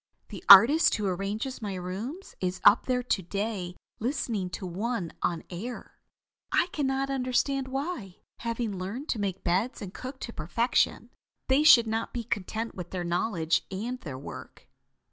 The 0.29 0.43
artist 0.49 0.95
who 0.95 1.05
arranges 1.05 1.61
my 1.61 1.75
rooms 1.75 2.33
is 2.41 2.59
up 2.63 2.87
there 2.87 3.03
to 3.03 3.21
day 3.21 3.75
listening 3.99 4.49
to 4.49 4.65
one 4.65 5.13
on 5.21 5.43
air. 5.51 5.99
I 6.51 6.69
can 6.71 6.87
not 6.87 7.11
understand 7.11 7.67
why, 7.67 8.23
having 8.39 8.75
learned 8.79 9.09
to 9.09 9.19
make 9.21 9.43
beds 9.43 9.79
and 9.79 9.93
cook 9.93 10.19
to 10.21 10.33
perfection, 10.33 11.11
they 11.49 11.61
should 11.61 11.85
not 11.85 12.13
be 12.15 12.23
content 12.23 12.73
with 12.73 12.89
their 12.89 13.03
knowledge 13.03 13.63
and 13.69 14.01
their 14.01 14.17
work." 14.17 14.67